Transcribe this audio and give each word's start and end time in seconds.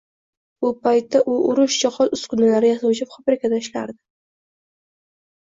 Bu 0.65 0.69
paytda 0.85 1.21
u 1.33 1.35
urush 1.49 1.77
jihoz-uskunalari 1.83 2.73
yasovchi 2.73 3.09
fabrikada 3.13 3.61
ishlardi 3.67 3.99